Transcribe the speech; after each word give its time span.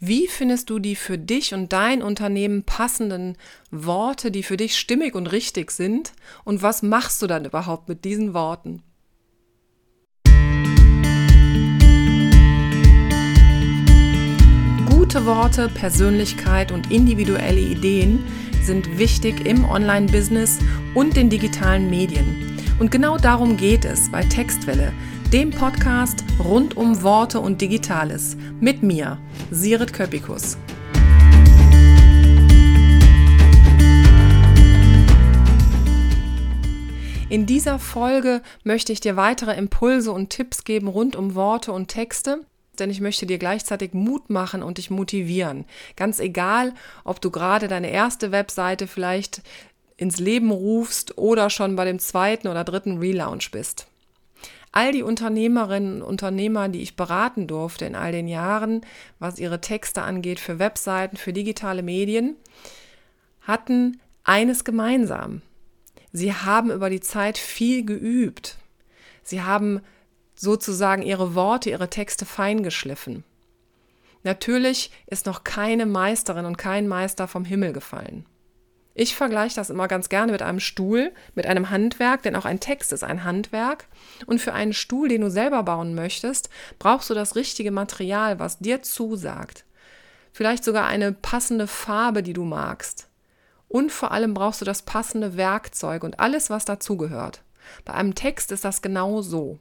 Wie 0.00 0.28
findest 0.28 0.70
du 0.70 0.78
die 0.78 0.94
für 0.94 1.18
dich 1.18 1.54
und 1.54 1.72
dein 1.72 2.02
Unternehmen 2.02 2.62
passenden 2.62 3.36
Worte, 3.72 4.30
die 4.30 4.44
für 4.44 4.56
dich 4.56 4.78
stimmig 4.78 5.16
und 5.16 5.26
richtig 5.26 5.72
sind? 5.72 6.12
Und 6.44 6.62
was 6.62 6.84
machst 6.84 7.20
du 7.20 7.26
dann 7.26 7.44
überhaupt 7.44 7.88
mit 7.88 8.04
diesen 8.04 8.32
Worten? 8.32 8.84
Gute 14.88 15.26
Worte, 15.26 15.68
Persönlichkeit 15.68 16.70
und 16.70 16.92
individuelle 16.92 17.60
Ideen 17.60 18.24
sind 18.62 18.98
wichtig 18.98 19.44
im 19.46 19.64
Online-Business 19.64 20.60
und 20.94 21.16
den 21.16 21.28
digitalen 21.28 21.90
Medien. 21.90 22.56
Und 22.78 22.92
genau 22.92 23.18
darum 23.18 23.56
geht 23.56 23.84
es 23.84 24.12
bei 24.12 24.22
Textwelle, 24.22 24.92
dem 25.32 25.50
Podcast 25.50 26.24
rund 26.42 26.74
um 26.78 27.02
Worte 27.02 27.40
und 27.40 27.60
Digitales. 27.60 28.34
Mit 28.60 28.82
mir, 28.82 29.18
Sirit 29.50 29.92
Köpikus. 29.92 30.56
In 37.28 37.44
dieser 37.44 37.78
Folge 37.78 38.40
möchte 38.64 38.90
ich 38.94 39.00
dir 39.00 39.16
weitere 39.16 39.54
Impulse 39.54 40.12
und 40.12 40.30
Tipps 40.30 40.64
geben 40.64 40.88
rund 40.88 41.14
um 41.14 41.34
Worte 41.34 41.72
und 41.72 41.88
Texte, 41.88 42.40
denn 42.78 42.88
ich 42.88 43.02
möchte 43.02 43.26
dir 43.26 43.36
gleichzeitig 43.36 43.92
Mut 43.92 44.30
machen 44.30 44.62
und 44.62 44.78
dich 44.78 44.88
motivieren. 44.88 45.66
Ganz 45.96 46.20
egal, 46.20 46.72
ob 47.04 47.20
du 47.20 47.30
gerade 47.30 47.68
deine 47.68 47.90
erste 47.90 48.32
Webseite 48.32 48.86
vielleicht 48.86 49.42
ins 49.98 50.18
Leben 50.18 50.50
rufst 50.50 51.18
oder 51.18 51.50
schon 51.50 51.76
bei 51.76 51.84
dem 51.84 51.98
zweiten 51.98 52.48
oder 52.48 52.64
dritten 52.64 52.96
Relaunch 52.96 53.50
bist. 53.50 53.88
All 54.78 54.92
die 54.92 55.02
Unternehmerinnen 55.02 56.02
und 56.02 56.08
Unternehmer, 56.08 56.68
die 56.68 56.82
ich 56.82 56.94
beraten 56.94 57.48
durfte 57.48 57.84
in 57.84 57.96
all 57.96 58.12
den 58.12 58.28
Jahren, 58.28 58.82
was 59.18 59.40
ihre 59.40 59.60
Texte 59.60 60.02
angeht 60.02 60.38
für 60.38 60.60
Webseiten, 60.60 61.16
für 61.16 61.32
digitale 61.32 61.82
Medien, 61.82 62.36
hatten 63.40 64.00
eines 64.22 64.62
gemeinsam. 64.62 65.42
Sie 66.12 66.32
haben 66.32 66.70
über 66.70 66.90
die 66.90 67.00
Zeit 67.00 67.38
viel 67.38 67.84
geübt. 67.84 68.56
Sie 69.24 69.42
haben 69.42 69.80
sozusagen 70.36 71.02
ihre 71.02 71.34
Worte, 71.34 71.70
ihre 71.70 71.90
Texte 71.90 72.24
feingeschliffen. 72.24 73.24
Natürlich 74.22 74.92
ist 75.08 75.26
noch 75.26 75.42
keine 75.42 75.86
Meisterin 75.86 76.44
und 76.44 76.56
kein 76.56 76.86
Meister 76.86 77.26
vom 77.26 77.44
Himmel 77.44 77.72
gefallen. 77.72 78.26
Ich 79.00 79.14
vergleiche 79.14 79.54
das 79.54 79.70
immer 79.70 79.86
ganz 79.86 80.08
gerne 80.08 80.32
mit 80.32 80.42
einem 80.42 80.58
Stuhl, 80.58 81.12
mit 81.36 81.46
einem 81.46 81.70
Handwerk, 81.70 82.24
denn 82.24 82.34
auch 82.34 82.44
ein 82.44 82.58
Text 82.58 82.92
ist 82.92 83.04
ein 83.04 83.22
Handwerk. 83.22 83.86
Und 84.26 84.40
für 84.40 84.54
einen 84.54 84.72
Stuhl, 84.72 85.08
den 85.08 85.20
du 85.20 85.30
selber 85.30 85.62
bauen 85.62 85.94
möchtest, 85.94 86.50
brauchst 86.80 87.08
du 87.08 87.14
das 87.14 87.36
richtige 87.36 87.70
Material, 87.70 88.40
was 88.40 88.58
dir 88.58 88.82
zusagt. 88.82 89.64
Vielleicht 90.32 90.64
sogar 90.64 90.88
eine 90.88 91.12
passende 91.12 91.68
Farbe, 91.68 92.24
die 92.24 92.32
du 92.32 92.42
magst. 92.42 93.08
Und 93.68 93.92
vor 93.92 94.10
allem 94.10 94.34
brauchst 94.34 94.62
du 94.62 94.64
das 94.64 94.82
passende 94.82 95.36
Werkzeug 95.36 96.02
und 96.02 96.18
alles, 96.18 96.50
was 96.50 96.64
dazugehört. 96.64 97.42
Bei 97.84 97.94
einem 97.94 98.16
Text 98.16 98.50
ist 98.50 98.64
das 98.64 98.82
genau 98.82 99.22
so. 99.22 99.60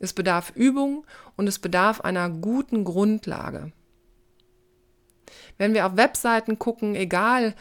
Es 0.00 0.12
bedarf 0.12 0.52
Übung 0.54 1.06
und 1.38 1.46
es 1.46 1.58
bedarf 1.58 2.02
einer 2.02 2.28
guten 2.28 2.84
Grundlage. 2.84 3.72
Wenn 5.58 5.74
wir 5.74 5.86
auf 5.86 5.96
Webseiten 5.96 6.58
gucken, 6.58 6.94
egal 6.94 7.54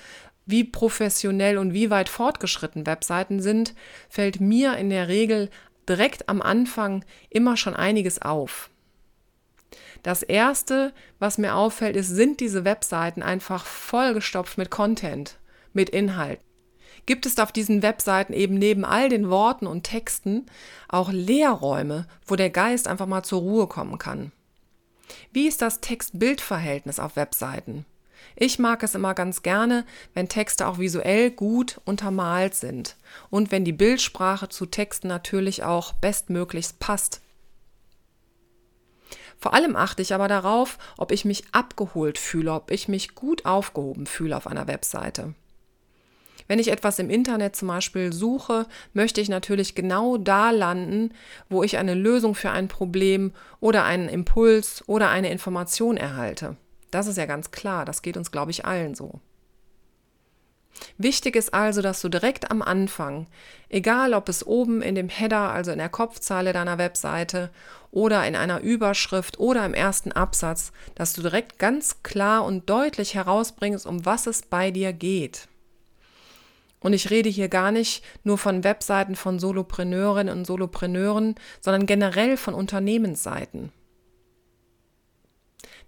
wie 0.45 0.63
professionell 0.63 1.57
und 1.57 1.73
wie 1.73 1.89
weit 1.89 2.09
fortgeschritten 2.09 2.85
Webseiten 2.85 3.41
sind, 3.41 3.73
fällt 4.09 4.39
mir 4.39 4.77
in 4.77 4.89
der 4.89 5.07
Regel 5.07 5.49
direkt 5.89 6.29
am 6.29 6.41
Anfang 6.41 7.03
immer 7.29 7.57
schon 7.57 7.75
einiges 7.75 8.21
auf. 8.21 8.69
Das 10.03 10.21
erste, 10.21 10.93
was 11.17 11.37
mir 11.37 11.55
auffällt, 11.55 11.95
ist, 11.95 12.09
sind 12.09 12.39
diese 12.39 12.63
Webseiten 12.63 13.23
einfach 13.23 13.65
vollgestopft 13.65 14.57
mit 14.57 14.69
Content, 14.69 15.39
mit 15.73 15.89
Inhalt. 15.89 16.39
Gibt 17.07 17.25
es 17.25 17.37
auf 17.39 17.51
diesen 17.51 17.81
Webseiten 17.81 18.33
eben 18.33 18.55
neben 18.55 18.85
all 18.85 19.09
den 19.09 19.29
Worten 19.29 19.67
und 19.67 19.83
Texten 19.83 20.45
auch 20.87 21.11
Leerräume, 21.11 22.07
wo 22.25 22.35
der 22.35 22.49
Geist 22.49 22.87
einfach 22.87 23.05
mal 23.05 23.23
zur 23.23 23.41
Ruhe 23.41 23.67
kommen 23.67 23.97
kann? 23.97 24.31
Wie 25.31 25.47
ist 25.47 25.61
das 25.61 25.81
Text-Bild-Verhältnis 25.81 26.99
auf 26.99 27.15
Webseiten? 27.15 27.85
Ich 28.35 28.59
mag 28.59 28.83
es 28.83 28.95
immer 28.95 29.13
ganz 29.13 29.43
gerne, 29.43 29.85
wenn 30.13 30.27
Texte 30.27 30.67
auch 30.67 30.77
visuell 30.77 31.31
gut 31.31 31.79
untermalt 31.85 32.55
sind 32.55 32.95
und 33.29 33.51
wenn 33.51 33.63
die 33.63 33.71
Bildsprache 33.71 34.49
zu 34.49 34.65
Texten 34.65 35.07
natürlich 35.07 35.63
auch 35.63 35.93
bestmöglichst 35.93 36.79
passt. 36.79 37.21
Vor 39.37 39.53
allem 39.53 39.75
achte 39.75 40.01
ich 40.01 40.13
aber 40.13 40.27
darauf, 40.27 40.77
ob 40.97 41.11
ich 41.11 41.23
mich 41.23 41.43
abgeholt 41.51 42.17
fühle, 42.17 42.53
ob 42.53 42.71
ich 42.71 42.87
mich 42.87 43.15
gut 43.15 43.45
aufgehoben 43.45 44.05
fühle 44.05 44.35
auf 44.35 44.47
einer 44.47 44.67
Webseite. 44.67 45.33
Wenn 46.47 46.59
ich 46.59 46.71
etwas 46.71 46.99
im 46.99 47.09
Internet 47.09 47.55
zum 47.55 47.67
Beispiel 47.67 48.13
suche, 48.13 48.67
möchte 48.93 49.19
ich 49.19 49.29
natürlich 49.29 49.73
genau 49.73 50.17
da 50.17 50.51
landen, 50.51 51.11
wo 51.49 51.63
ich 51.63 51.77
eine 51.77 51.95
Lösung 51.95 52.35
für 52.35 52.51
ein 52.51 52.67
Problem 52.67 53.33
oder 53.59 53.83
einen 53.83 54.09
Impuls 54.09 54.83
oder 54.87 55.09
eine 55.09 55.31
Information 55.31 55.97
erhalte. 55.97 56.55
Das 56.91 57.07
ist 57.07 57.17
ja 57.17 57.25
ganz 57.25 57.51
klar, 57.51 57.83
das 57.83 58.01
geht 58.01 58.15
uns, 58.15 58.31
glaube 58.31 58.51
ich, 58.51 58.65
allen 58.65 58.95
so. 58.95 59.19
Wichtig 60.97 61.35
ist 61.35 61.53
also, 61.53 61.81
dass 61.81 62.01
du 62.01 62.09
direkt 62.09 62.51
am 62.51 62.61
Anfang, 62.61 63.27
egal 63.69 64.13
ob 64.13 64.29
es 64.29 64.45
oben 64.45 64.81
in 64.81 64.95
dem 64.95 65.09
Header, 65.09 65.51
also 65.51 65.71
in 65.71 65.77
der 65.77 65.89
Kopfzeile 65.89 66.53
deiner 66.53 66.77
Webseite 66.77 67.49
oder 67.91 68.27
in 68.27 68.35
einer 68.35 68.59
Überschrift 68.59 69.39
oder 69.39 69.65
im 69.65 69.73
ersten 69.73 70.11
Absatz, 70.11 70.73
dass 70.93 71.13
du 71.13 71.21
direkt 71.21 71.59
ganz 71.59 72.03
klar 72.03 72.43
und 72.43 72.69
deutlich 72.69 73.15
herausbringst, 73.15 73.85
um 73.85 74.05
was 74.05 74.27
es 74.27 74.41
bei 74.41 74.69
dir 74.69 74.93
geht. 74.93 75.47
Und 76.85 76.93
ich 76.93 77.09
rede 77.09 77.29
hier 77.29 77.49
gar 77.49 77.71
nicht 77.71 78.05
nur 78.23 78.37
von 78.37 78.63
Webseiten 78.63 79.15
von 79.15 79.39
Solopreneurinnen 79.39 80.31
und 80.37 80.45
Solopreneuren, 80.45 81.33
sondern 81.59 81.87
generell 81.87 82.37
von 82.37 82.53
Unternehmensseiten. 82.53 83.71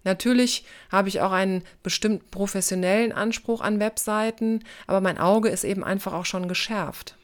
Natürlich 0.04 0.66
habe 0.92 1.08
ich 1.10 1.22
auch 1.22 1.34
einen 1.34 1.64
bestimmten 1.84 2.28
professionellen 2.32 3.12
Anspruch 3.12 3.62
an 3.62 3.80
Webseiten, 3.80 4.64
aber 4.88 5.00
mein 5.00 5.20
Auge 5.20 5.50
ist 5.50 5.66
eben 5.66 5.84
einfach 5.84 6.14
auch 6.14 6.26
schon 6.26 6.48
geschärft. 6.48 7.16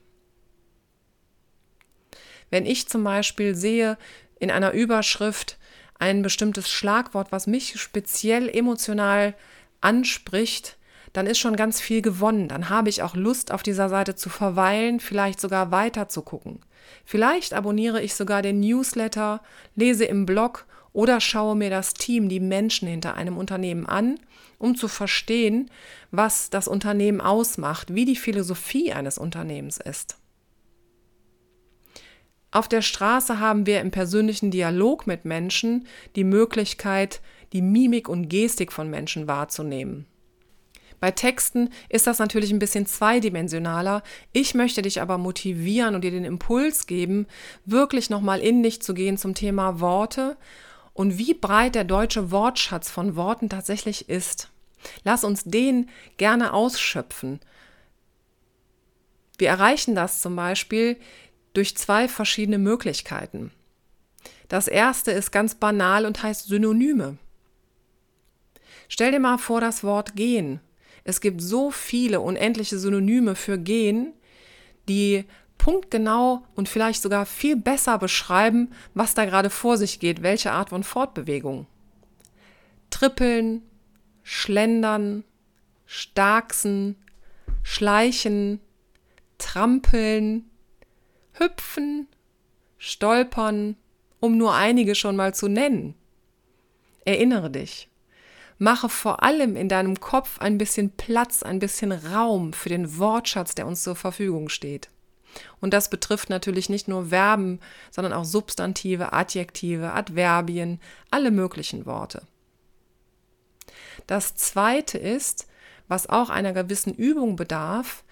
Wenn 2.51 2.67
ich 2.67 2.88
zum 2.88 3.03
Beispiel 3.03 3.56
sehe 3.56 3.97
in 4.39 4.51
einer 4.51 4.73
Überschrift 4.73 5.57
ein 5.97 6.22
bestimmtes 6.22 6.69
Schlagwort, 6.69 7.31
was 7.31 7.47
mich 7.47 7.81
speziell 7.81 8.50
emotional 8.50 9.33
anspricht, 9.81 10.78
dann 11.13 11.28
ist 11.28 11.38
schon 11.38 11.56
ganz 11.56 11.79
viel 11.79 12.01
gewonnen. 12.01 12.47
Dann 12.47 12.69
habe 12.69 12.90
ich 12.90 13.03
auch 13.03 13.16
Lust, 13.16 13.51
auf 13.51 13.63
dieser 13.63 13.88
Seite 13.88 14.16
zu 14.16 14.29
verweilen, 14.29 15.00
vielleicht 15.00 15.40
sogar 15.40 15.72
weiter 15.72 16.09
zu 16.09 16.24
gucken. 16.24 16.59
Vielleicht 17.06 17.53
abonniere 17.53 18.01
ich 18.01 18.16
sogar 18.16 18.41
den 18.41 18.59
Newsletter, 18.59 19.41
lese 19.75 20.06
im 20.06 20.25
Blog 20.25 20.66
oder 20.91 21.19
schaue 21.22 21.56
mir 21.56 21.69
das 21.69 21.94
Team, 21.94 22.29
die 22.29 22.40
Menschen 22.40 22.88
hinter 22.88 23.16
einem 23.16 23.38
Unternehmen 23.38 23.85
an, 23.85 24.19
um 24.57 24.75
zu 24.75 24.88
verstehen, 24.88 25.69
was 26.12 26.50
das 26.50 26.68
Unternehmen 26.68 27.22
ausmacht, 27.22 27.94
wie 27.94 28.06
die 28.06 28.16
Philosophie 28.16 28.94
eines 28.94 29.18
Unternehmens 29.18 29.78
ist. 29.78 30.18
Auf 32.51 32.68
der 32.68 32.84
Straße 32.84 33.40
haben 33.40 33.66
wir 33.66 33.81
im 33.81 33.90
persönlichen 33.90 34.51
Dialog 34.51 35.07
mit 35.07 35.25
Menschen 35.25 35.88
die 36.16 36.24
Möglichkeit, 36.24 37.22
die 37.51 37.63
Mimik 37.63 38.07
und 38.07 38.30
Gestik 38.30 38.72
von 38.72 38.90
Menschen 38.91 39.28
wahrzunehmen. 39.28 40.06
Bei 41.03 41.12
Texten 41.12 41.69
ist 41.90 42.08
das 42.08 42.19
natürlich 42.19 42.53
ein 42.53 42.59
bisschen 42.59 42.86
zweidimensionaler. 42.86 44.03
Ich 44.31 44.53
möchte 44.53 44.81
dich 44.81 45.02
aber 45.02 45.18
motivieren 45.18 45.96
und 45.96 46.02
dir 46.06 46.12
den 46.12 46.24
Impuls 46.24 46.88
geben, 46.88 47.28
wirklich 47.66 48.09
nochmal 48.09 48.40
in 48.40 48.64
dich 48.64 48.81
zu 48.81 48.94
gehen 48.94 49.18
zum 49.18 49.36
Thema 49.36 49.81
Worte 49.81 50.38
und 50.94 51.18
wie 51.18 51.34
breit 51.34 51.75
der 51.75 51.84
deutsche 51.84 52.31
Wortschatz 52.31 52.90
von 52.90 53.18
Worten 53.18 53.50
tatsächlich 53.50 54.07
ist. 54.07 54.50
Lass 55.04 55.25
uns 55.25 55.44
den 55.44 55.89
gerne 56.16 56.54
ausschöpfen. 56.54 57.42
Wir 59.38 59.50
erreichen 59.50 59.95
das 59.95 60.22
zum 60.22 60.38
Beispiel 60.38 60.95
durch 61.54 61.75
zwei 61.75 62.07
verschiedene 62.07 62.60
Möglichkeiten. 62.60 63.51
Das 64.48 64.69
erste 64.69 65.12
ist 65.12 65.31
ganz 65.31 65.56
banal 65.56 66.06
und 66.06 66.24
heißt 66.24 66.48
Synonyme. 66.48 67.18
Stell 68.88 69.12
dir 69.12 69.19
mal 69.19 69.38
vor 69.38 69.60
das 69.60 69.83
Wort 69.83 70.16
gehen. 70.16 70.62
Es 71.03 71.21
gibt 71.21 71.41
so 71.41 71.71
viele 71.71 72.21
unendliche 72.21 72.77
Synonyme 72.77 73.35
für 73.35 73.57
gehen, 73.57 74.13
die 74.88 75.25
punktgenau 75.57 76.44
und 76.55 76.67
vielleicht 76.67 77.01
sogar 77.01 77.25
viel 77.25 77.55
besser 77.55 77.97
beschreiben, 77.97 78.71
was 78.94 79.13
da 79.13 79.25
gerade 79.25 79.50
vor 79.50 79.77
sich 79.77 80.00
geht, 80.00 80.21
welche 80.21 80.51
Art 80.51 80.69
von 80.69 80.83
Fortbewegung. 80.83 81.67
Trippeln, 82.89 83.61
schlendern, 84.23 85.23
starksen, 85.85 86.95
schleichen, 87.63 88.59
trampeln, 89.38 90.50
hüpfen, 91.33 92.07
stolpern, 92.77 93.75
um 94.19 94.38
nur 94.38 94.53
einige 94.53 94.95
schon 94.95 95.15
mal 95.15 95.33
zu 95.33 95.47
nennen. 95.47 95.95
Erinnere 97.05 97.50
dich, 97.50 97.89
Mache 98.63 98.88
vor 98.88 99.24
allem 99.24 99.57
in 99.57 99.68
deinem 99.68 100.00
Kopf 100.00 100.39
ein 100.39 100.57
bisschen 100.57 100.92
Platz, 100.92 101.44
ein 101.44 101.60
bisschen 101.60 101.92
Raum 101.92 102.54
für 102.54 102.69
den 102.69 102.98
Wortschatz, 102.98 103.56
der 103.56 103.68
uns 103.68 103.83
zur 103.83 103.98
Verfügung 103.98 104.48
steht. 104.48 104.88
Und 105.60 105.74
das 105.74 105.89
betrifft 105.89 106.30
natürlich 106.30 106.69
nicht 106.69 106.88
nur 106.88 107.07
Verben, 107.07 107.60
sondern 107.92 108.13
auch 108.13 108.24
Substantive, 108.24 109.12
Adjektive, 109.12 109.92
Adverbien, 109.92 110.80
alle 111.12 111.30
möglichen 111.30 111.86
Worte. 111.86 112.21
Das 114.07 114.36
zweite 114.36 114.98
ist, 114.98 115.45
was 115.89 116.07
auch 116.07 116.30
einer 116.30 116.54
gewissen 116.54 116.94
Übung 116.94 117.36
bedarf, 117.36 118.06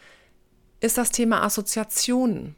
ist 0.82 0.98
das 0.98 1.12
Thema 1.12 1.44
Assoziationen. 1.44 2.56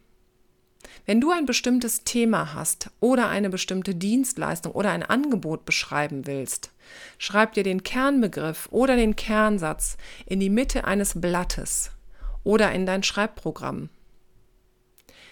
Wenn 1.06 1.20
du 1.20 1.32
ein 1.32 1.46
bestimmtes 1.46 2.04
Thema 2.04 2.54
hast 2.54 2.90
oder 3.00 3.28
eine 3.30 3.50
bestimmte 3.50 3.96
Dienstleistung 3.96 4.72
oder 4.72 4.92
ein 4.92 5.04
Angebot 5.04 5.66
beschreiben 5.66 6.26
willst, 6.26 6.72
schreib 7.18 7.54
dir 7.54 7.64
den 7.64 7.84
Kernbegriff 7.84 8.68
oder 8.72 8.96
den 8.96 9.16
Kernsatz 9.16 9.98
in 10.26 10.40
die 10.40 10.50
Mitte 10.50 10.86
eines 10.86 11.20
Blattes 11.20 11.92
oder 12.44 12.72
in 12.72 12.86
dein 12.86 13.04
Schreibprogramm. 13.04 13.90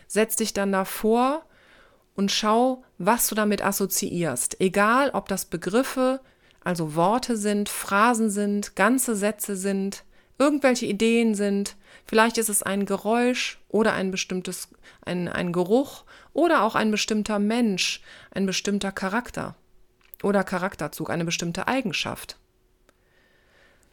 Setz 0.08 0.36
dich 0.36 0.54
dann 0.54 0.72
davor 0.72 1.46
und 2.16 2.32
schau, 2.32 2.84
was 2.98 3.28
du 3.28 3.36
damit 3.36 3.64
assoziierst. 3.64 4.60
Egal, 4.60 5.12
ob 5.12 5.30
das 5.30 5.46
Begriffe, 5.46 6.20
also 6.64 6.96
Worte 6.96 7.38
sind, 7.38 7.70
Phrasen 7.70 8.30
sind, 8.30 8.76
ganze 8.76 9.16
Sätze 9.16 9.56
sind, 9.56 10.04
irgendwelche 10.42 10.88
Ideen 10.88 11.36
sind, 11.36 11.76
vielleicht 12.06 12.40
ist 12.40 12.50
es 12.50 12.64
ein 12.64 12.88
Geräusch 12.88 13.60
oder 13.70 13.94
ein 13.94 14.10
bestimmtes, 14.10 14.70
ein, 15.06 15.28
ein 15.28 15.54
Geruch 15.54 16.04
oder 16.34 16.64
auch 16.64 16.74
ein 16.74 16.90
bestimmter 16.90 17.38
Mensch, 17.38 18.02
ein 18.32 18.48
bestimmter 18.48 18.92
Charakter 18.92 19.56
oder 20.24 20.44
Charakterzug, 20.44 21.12
eine 21.12 21.26
bestimmte 21.26 21.68
Eigenschaft. 21.68 22.38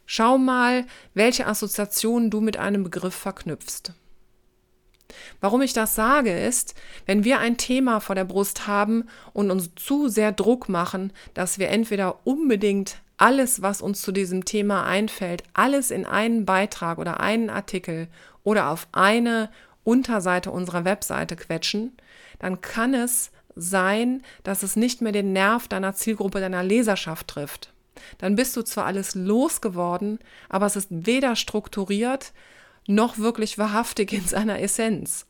Schau 0.07 0.39
mal, 0.39 0.85
welche 1.13 1.45
Assoziationen 1.45 2.31
du 2.31 2.41
mit 2.41 2.57
einem 2.57 2.83
Begriff 2.83 3.13
verknüpfst. 3.13 3.93
Warum 5.39 5.61
ich 5.61 5.73
das 5.73 5.93
sage, 5.93 6.35
ist, 6.35 6.73
wenn 7.05 7.23
wir 7.23 7.37
ein 7.39 7.57
Thema 7.57 7.99
vor 7.99 8.15
der 8.15 8.25
Brust 8.25 8.65
haben 8.65 9.07
und 9.33 9.51
uns 9.51 9.69
zu 9.75 10.07
sehr 10.07 10.31
Druck 10.31 10.67
machen, 10.67 11.13
dass 11.35 11.59
wir 11.59 11.69
entweder 11.69 12.25
unbedingt 12.25 13.01
alles, 13.19 13.61
was 13.61 13.81
uns 13.81 14.01
zu 14.01 14.11
diesem 14.11 14.45
Thema 14.45 14.85
einfällt, 14.85 15.43
alles 15.53 15.91
in 15.91 16.05
einen 16.05 16.45
Beitrag 16.45 16.97
oder 16.97 17.19
einen 17.19 17.49
Artikel 17.49 18.07
oder 18.43 18.69
auf 18.69 18.87
eine 18.93 19.49
Unterseite 19.83 20.51
unserer 20.51 20.85
Webseite 20.85 21.35
quetschen, 21.35 21.97
dann 22.39 22.61
kann 22.61 22.93
es 22.93 23.31
sein, 23.55 24.23
dass 24.43 24.63
es 24.63 24.77
nicht 24.77 25.01
mehr 25.01 25.11
den 25.11 25.33
Nerv 25.33 25.67
deiner 25.67 25.93
Zielgruppe, 25.93 26.39
deiner 26.39 26.63
Leserschaft 26.63 27.27
trifft. 27.27 27.73
Dann 28.19 28.35
bist 28.35 28.55
du 28.55 28.61
zwar 28.61 28.85
alles 28.85 29.15
losgeworden, 29.15 30.19
aber 30.47 30.65
es 30.65 30.77
ist 30.77 30.87
weder 30.89 31.35
strukturiert 31.35 32.31
noch 32.87 33.17
wirklich 33.17 33.57
wahrhaftig 33.57 34.13
in 34.13 34.25
seiner 34.25 34.61
Essenz. 34.61 35.25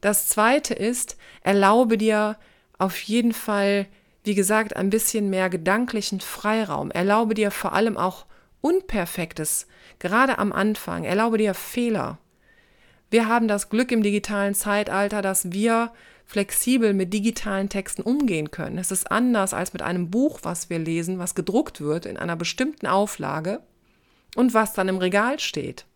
Das 0.00 0.28
zweite 0.28 0.74
ist, 0.74 1.16
erlaube 1.42 1.98
dir 1.98 2.38
auf 2.78 3.00
jeden 3.00 3.32
Fall, 3.32 3.86
wie 4.26 4.34
gesagt, 4.34 4.74
ein 4.74 4.90
bisschen 4.90 5.30
mehr 5.30 5.48
gedanklichen 5.48 6.20
Freiraum. 6.20 6.90
Erlaube 6.90 7.34
dir 7.34 7.52
vor 7.52 7.74
allem 7.74 7.96
auch 7.96 8.26
Unperfektes, 8.60 9.68
gerade 10.00 10.38
am 10.38 10.52
Anfang. 10.52 11.04
Erlaube 11.04 11.38
dir 11.38 11.54
Fehler. 11.54 12.18
Wir 13.08 13.28
haben 13.28 13.46
das 13.46 13.70
Glück 13.70 13.92
im 13.92 14.02
digitalen 14.02 14.54
Zeitalter, 14.54 15.22
dass 15.22 15.52
wir 15.52 15.92
flexibel 16.24 16.92
mit 16.92 17.14
digitalen 17.14 17.68
Texten 17.68 18.02
umgehen 18.02 18.50
können. 18.50 18.78
Es 18.78 18.90
ist 18.90 19.12
anders 19.12 19.54
als 19.54 19.72
mit 19.72 19.82
einem 19.82 20.10
Buch, 20.10 20.40
was 20.42 20.70
wir 20.70 20.80
lesen, 20.80 21.20
was 21.20 21.36
gedruckt 21.36 21.80
wird 21.80 22.04
in 22.04 22.16
einer 22.16 22.34
bestimmten 22.34 22.88
Auflage 22.88 23.60
und 24.34 24.54
was 24.54 24.72
dann 24.72 24.88
im 24.88 24.98
Regal 24.98 25.38
steht. 25.38 25.86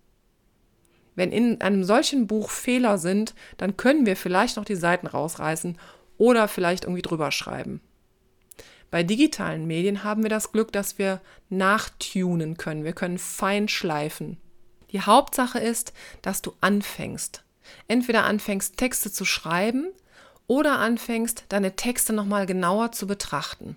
Wenn 1.16 1.32
in 1.32 1.60
einem 1.60 1.82
solchen 1.82 2.28
Buch 2.28 2.48
Fehler 2.50 2.96
sind, 2.96 3.34
dann 3.56 3.76
können 3.76 4.06
wir 4.06 4.14
vielleicht 4.14 4.56
noch 4.56 4.64
die 4.64 4.76
Seiten 4.76 5.08
rausreißen 5.08 5.76
oder 6.16 6.46
vielleicht 6.46 6.84
irgendwie 6.84 7.02
drüber 7.02 7.32
schreiben. 7.32 7.80
Bei 8.90 9.02
digitalen 9.02 9.66
Medien 9.66 10.02
haben 10.02 10.22
wir 10.22 10.30
das 10.30 10.52
Glück, 10.52 10.72
dass 10.72 10.98
wir 10.98 11.20
nachtunen 11.48 12.56
können. 12.56 12.84
Wir 12.84 12.92
können 12.92 13.18
fein 13.18 13.68
schleifen. 13.68 14.38
Die 14.90 15.00
Hauptsache 15.00 15.60
ist, 15.60 15.92
dass 16.22 16.42
du 16.42 16.52
anfängst. 16.60 17.44
Entweder 17.86 18.24
anfängst, 18.24 18.76
Texte 18.76 19.12
zu 19.12 19.24
schreiben 19.24 19.88
oder 20.48 20.78
anfängst, 20.78 21.44
deine 21.48 21.76
Texte 21.76 22.12
nochmal 22.12 22.46
genauer 22.46 22.90
zu 22.90 23.06
betrachten. 23.06 23.76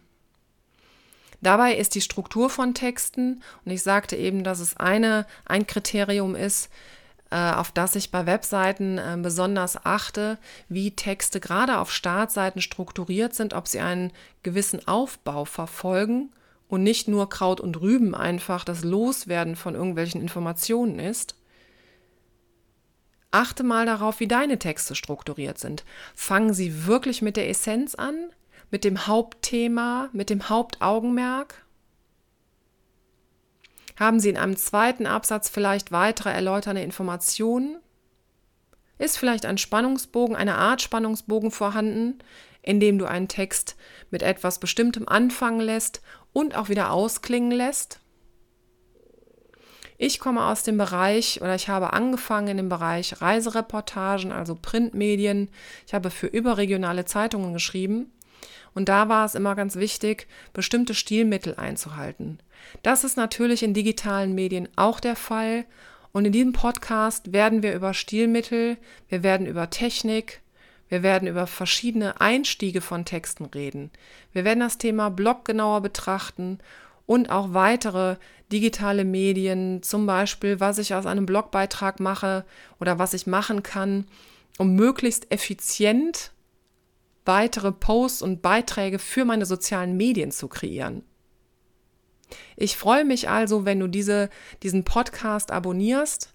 Dabei 1.42 1.75
ist 1.75 1.94
die 1.94 2.01
Struktur 2.01 2.50
von 2.50 2.74
Texten, 2.74 3.44
und 3.65 3.71
ich 3.71 3.83
sagte 3.83 4.15
eben, 4.15 4.44
dass 4.44 4.60
es 4.60 4.77
eine, 4.77 5.27
ein 5.45 5.68
Kriterium 5.68 6.36
ist, 6.36 6.69
auf 7.35 7.71
das 7.71 7.95
ich 7.95 8.12
bei 8.12 8.25
Webseiten 8.25 8.97
äh, 8.97 9.18
besonders 9.21 9.85
achte, 9.85 10.38
wie 10.69 10.95
Texte 10.95 11.39
gerade 11.39 11.77
auf 11.77 11.91
Startseiten 11.91 12.62
strukturiert 12.62 13.33
sind, 13.33 13.53
ob 13.53 13.68
sie 13.68 13.80
einen 13.80 14.12
gewissen 14.44 14.88
Aufbau 14.88 15.45
verfolgen 15.45 16.31
und 16.68 16.83
nicht 16.83 17.07
nur 17.07 17.30
Kraut 17.30 17.62
und 17.62 17.80
Rüben 17.81 18.15
einfach 18.15 18.65
das 18.65 18.83
Loswerden 18.83 19.56
von 19.56 19.75
irgendwelchen 19.75 20.21
Informationen 20.21 21.00
ist. 21.00 21.35
Achte 23.31 23.63
mal 23.63 23.86
darauf, 23.86 24.19
wie 24.19 24.27
deine 24.27 24.59
Texte 24.59 24.94
strukturiert 24.94 25.57
sind. 25.57 25.83
Fangen 26.15 26.53
sie 26.53 26.86
wirklich 26.86 27.21
mit 27.21 27.36
der 27.36 27.50
Essenz 27.50 27.95
an? 27.95 28.29
mit 28.74 28.83
dem 28.83 29.06
Hauptthema, 29.06 30.09
mit 30.13 30.31
dem 30.31 30.50
Hauptaugenmerk? 30.50 31.62
Haben 34.00 34.19
Sie 34.19 34.30
in 34.30 34.38
einem 34.38 34.56
zweiten 34.56 35.06
Absatz 35.06 35.50
vielleicht 35.50 35.92
weitere 35.92 36.31
erläuternde 36.31 36.81
Informationen? 36.81 37.78
Ist 38.98 39.18
vielleicht 39.18 39.45
ein 39.45 39.57
Spannungsbogen, 39.57 40.36
eine 40.36 40.56
Art 40.56 40.81
Spannungsbogen 40.81 41.51
vorhanden, 41.51 42.19
in 42.62 42.80
dem 42.80 42.98
du 42.98 43.06
einen 43.06 43.28
Text 43.28 43.75
mit 44.10 44.24
etwas 44.24 44.60
Bestimmtem 44.60 45.07
anfangen 45.07 45.60
lässt 45.60 46.01
und 46.31 46.56
auch 46.56 46.69
wieder 46.69 46.92
ausklingen 46.92 47.51
lässt? 47.51 48.00
Ich 49.98 50.19
komme 50.19 50.46
aus 50.46 50.63
dem 50.63 50.78
Bereich 50.78 51.42
oder 51.42 51.56
ich 51.56 51.69
habe 51.69 51.94
angefangen 51.94 52.50
in 52.50 52.57
dem 52.57 52.69
Bereich 52.69 53.22
Reisereportagen, 53.22 54.31
also 54.31 54.56
Printmedien. 54.56 55.50
Ich 55.86 55.94
habe 55.94 56.10
für 56.10 56.28
überregionale 56.28 57.06
Zeitungen 57.06 57.54
geschrieben 57.54 58.12
und 58.75 58.90
da 58.90 59.10
war 59.10 59.25
es 59.25 59.36
immer 59.36 59.56
ganz 59.56 59.75
wichtig, 59.75 60.28
bestimmte 60.54 60.94
Stilmittel 60.94 61.56
einzuhalten. 61.56 62.39
Das 62.82 63.03
ist 63.03 63.18
natürlich 63.18 63.63
in 63.63 63.74
digitalen 63.74 64.34
Medien 64.34 64.68
auch 64.75 65.00
der 65.00 65.15
Fall. 65.15 65.65
Und 66.12 66.25
in 66.25 66.32
diesem 66.32 66.53
Podcast 66.53 67.34
werden 67.34 67.63
wir 67.63 67.74
über 67.74 67.94
Stilmittel, 67.94 68.77
wir 69.10 69.24
werden 69.24 69.48
über 69.48 69.70
Technik, 69.70 70.42
wir 70.89 71.01
werden 71.01 71.27
über 71.27 71.48
verschiedene 71.48 72.22
Einstiege 72.22 72.82
von 72.82 73.03
Texten 73.03 73.46
reden. 73.46 73.89
Wir 74.32 74.46
werden 74.46 74.60
das 74.60 74.77
Thema 74.77 75.10
Blog 75.10 75.44
genauer 75.46 75.82
betrachten 75.82 76.60
und 77.08 77.32
auch 77.32 77.53
weitere 77.53 78.18
digitale 78.51 79.03
Medien, 79.06 79.82
zum 79.82 80.06
Beispiel, 80.06 80.60
was 80.60 80.77
ich 80.77 80.94
aus 80.94 81.08
einem 81.08 81.25
Blogbeitrag 81.25 82.00
mache 82.00 82.46
oder 82.80 83.00
was 83.00 83.15
ich 83.15 83.25
machen 83.25 83.63
kann, 83.63 84.06
um 84.60 84.75
möglichst 84.75 85.32
effizient 85.32 86.32
weitere 87.25 87.72
Posts 87.72 88.22
und 88.22 88.42
Beiträge 88.42 89.00
für 89.00 89.25
meine 89.25 89.46
sozialen 89.46 89.98
Medien 89.98 90.32
zu 90.32 90.48
kreieren. 90.48 91.03
Ich 92.56 92.77
freue 92.77 93.06
mich 93.06 93.30
also, 93.30 93.65
wenn 93.65 93.80
du 93.80 93.88
diese, 93.88 94.30
diesen 94.63 94.84
Podcast 94.84 95.51
abonnierst 95.51 96.34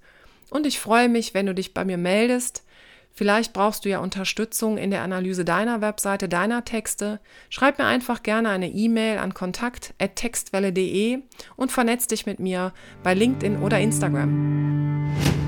und 0.51 0.67
ich 0.67 0.79
freue 0.79 1.09
mich, 1.09 1.35
wenn 1.35 1.47
du 1.47 1.55
dich 1.55 1.75
bei 1.75 1.85
mir 1.85 1.99
meldest. 1.99 2.65
Vielleicht 3.13 3.53
brauchst 3.53 3.85
du 3.85 3.89
ja 3.89 3.99
Unterstützung 3.99 4.79
in 4.79 4.93
der 4.93 5.03
Analyse 5.03 5.45
deiner 5.45 5.81
Webseite, 5.81 6.29
deiner 6.29 6.65
Texte. 6.65 7.19
Schreib 7.51 7.79
mir 7.79 7.87
einfach 7.87 8.23
gerne 8.23 8.49
eine 8.49 8.69
E-Mail 8.69 9.19
an 9.19 9.35
kontakt.textwelle.de 9.35 11.19
und 11.57 11.73
vernetz 11.73 12.07
dich 12.07 12.27
mit 12.27 12.39
mir 12.39 12.73
bei 13.03 13.15
LinkedIn 13.15 13.61
oder 13.61 13.81
Instagram. 13.81 15.48